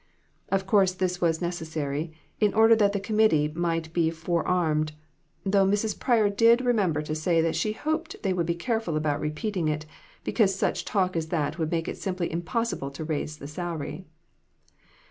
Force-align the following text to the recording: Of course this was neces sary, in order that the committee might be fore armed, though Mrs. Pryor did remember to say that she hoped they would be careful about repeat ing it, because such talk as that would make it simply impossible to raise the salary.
Of 0.49 0.65
course 0.65 0.93
this 0.93 1.21
was 1.21 1.41
neces 1.41 1.67
sary, 1.67 2.11
in 2.39 2.55
order 2.55 2.75
that 2.75 2.91
the 2.91 2.99
committee 2.99 3.49
might 3.49 3.93
be 3.93 4.09
fore 4.09 4.41
armed, 4.47 4.93
though 5.45 5.63
Mrs. 5.63 5.99
Pryor 5.99 6.27
did 6.27 6.61
remember 6.65 7.03
to 7.03 7.13
say 7.13 7.39
that 7.41 7.55
she 7.55 7.73
hoped 7.73 8.15
they 8.23 8.33
would 8.33 8.47
be 8.47 8.55
careful 8.55 8.97
about 8.97 9.21
repeat 9.21 9.57
ing 9.57 9.67
it, 9.67 9.85
because 10.23 10.55
such 10.55 10.85
talk 10.85 11.15
as 11.15 11.27
that 11.27 11.59
would 11.59 11.69
make 11.69 11.87
it 11.87 11.99
simply 11.99 12.31
impossible 12.31 12.89
to 12.89 13.03
raise 13.03 13.37
the 13.37 13.45
salary. 13.47 14.07